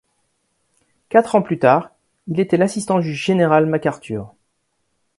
[1.09, 1.91] Quatre ans plus tard,
[2.27, 4.33] il était l'assistant du général MacArthur.